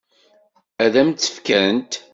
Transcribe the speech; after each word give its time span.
Ad 0.83 0.93
m-tt-fkent? 1.05 1.91